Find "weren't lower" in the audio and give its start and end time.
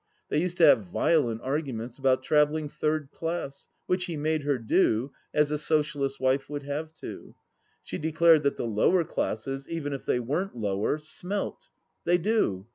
10.19-10.97